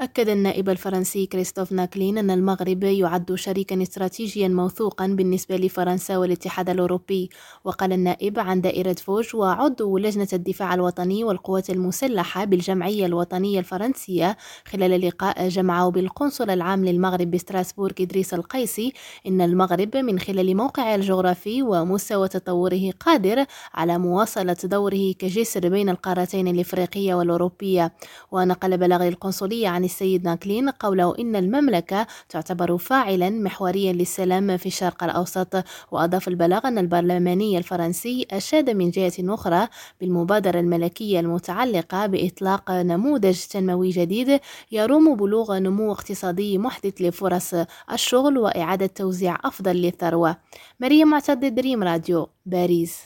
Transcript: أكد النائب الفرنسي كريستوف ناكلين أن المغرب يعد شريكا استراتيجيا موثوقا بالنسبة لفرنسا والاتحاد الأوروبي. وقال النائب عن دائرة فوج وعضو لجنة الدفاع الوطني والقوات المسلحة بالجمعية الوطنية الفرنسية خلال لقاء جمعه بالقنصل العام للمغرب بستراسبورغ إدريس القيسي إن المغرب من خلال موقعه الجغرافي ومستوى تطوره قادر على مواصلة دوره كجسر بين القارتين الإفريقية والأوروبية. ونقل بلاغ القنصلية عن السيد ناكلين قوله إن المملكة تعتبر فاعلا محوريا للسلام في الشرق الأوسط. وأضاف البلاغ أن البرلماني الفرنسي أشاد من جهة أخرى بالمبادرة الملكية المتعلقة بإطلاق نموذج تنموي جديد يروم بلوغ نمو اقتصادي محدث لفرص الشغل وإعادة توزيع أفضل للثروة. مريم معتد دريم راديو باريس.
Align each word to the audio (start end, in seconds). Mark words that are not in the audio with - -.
أكد 0.00 0.28
النائب 0.28 0.68
الفرنسي 0.68 1.26
كريستوف 1.26 1.72
ناكلين 1.72 2.18
أن 2.18 2.30
المغرب 2.30 2.84
يعد 2.84 3.34
شريكا 3.34 3.82
استراتيجيا 3.82 4.48
موثوقا 4.48 5.06
بالنسبة 5.06 5.56
لفرنسا 5.56 6.16
والاتحاد 6.16 6.70
الأوروبي. 6.70 7.30
وقال 7.64 7.92
النائب 7.92 8.38
عن 8.38 8.60
دائرة 8.60 8.92
فوج 8.92 9.36
وعضو 9.36 9.98
لجنة 9.98 10.28
الدفاع 10.32 10.74
الوطني 10.74 11.24
والقوات 11.24 11.70
المسلحة 11.70 12.44
بالجمعية 12.44 13.06
الوطنية 13.06 13.58
الفرنسية 13.58 14.36
خلال 14.66 15.00
لقاء 15.00 15.48
جمعه 15.48 15.90
بالقنصل 15.90 16.50
العام 16.50 16.84
للمغرب 16.84 17.30
بستراسبورغ 17.30 17.94
إدريس 18.00 18.34
القيسي 18.34 18.92
إن 19.26 19.40
المغرب 19.40 19.96
من 19.96 20.18
خلال 20.18 20.56
موقعه 20.56 20.94
الجغرافي 20.94 21.62
ومستوى 21.62 22.28
تطوره 22.28 22.90
قادر 23.00 23.44
على 23.74 23.98
مواصلة 23.98 24.56
دوره 24.64 25.12
كجسر 25.18 25.68
بين 25.68 25.88
القارتين 25.88 26.48
الإفريقية 26.48 27.14
والأوروبية. 27.14 27.92
ونقل 28.32 28.78
بلاغ 28.78 29.08
القنصلية 29.08 29.68
عن 29.68 29.89
السيد 29.90 30.24
ناكلين 30.24 30.70
قوله 30.70 31.14
إن 31.18 31.36
المملكة 31.36 32.06
تعتبر 32.28 32.78
فاعلا 32.78 33.30
محوريا 33.30 33.92
للسلام 33.92 34.56
في 34.56 34.66
الشرق 34.66 35.04
الأوسط. 35.04 35.64
وأضاف 35.90 36.28
البلاغ 36.28 36.68
أن 36.68 36.78
البرلماني 36.78 37.58
الفرنسي 37.58 38.26
أشاد 38.30 38.70
من 38.70 38.90
جهة 38.90 39.12
أخرى 39.20 39.68
بالمبادرة 40.00 40.60
الملكية 40.60 41.20
المتعلقة 41.20 42.06
بإطلاق 42.06 42.70
نموذج 42.70 43.38
تنموي 43.50 43.90
جديد 43.90 44.40
يروم 44.72 45.16
بلوغ 45.16 45.58
نمو 45.58 45.92
اقتصادي 45.92 46.58
محدث 46.58 47.00
لفرص 47.00 47.54
الشغل 47.92 48.38
وإعادة 48.38 48.86
توزيع 48.86 49.36
أفضل 49.44 49.76
للثروة. 49.76 50.36
مريم 50.80 51.08
معتد 51.08 51.54
دريم 51.54 51.82
راديو 51.82 52.28
باريس. 52.46 53.00